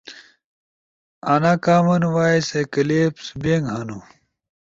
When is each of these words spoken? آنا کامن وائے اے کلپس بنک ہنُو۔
آنا 1.33 1.53
کامن 1.63 2.03
وائے 2.13 2.39
اے 2.53 2.61
کلپس 2.73 3.27
بنک 3.41 3.65
ہنُو۔ 3.75 3.99